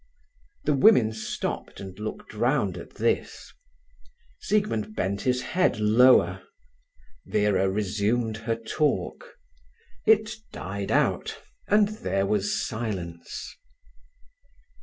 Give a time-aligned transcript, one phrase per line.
[0.63, 3.53] The women stopped and looked round at this.
[4.39, 6.41] Siegmund bent his head lower.
[7.27, 9.35] Vera resumed her talk.
[10.07, 11.37] It died out,
[11.67, 13.55] and there was silence.